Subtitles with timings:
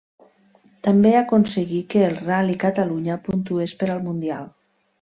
[0.87, 4.53] També aconseguí que el Ral·li Catalunya puntués per al Mundial.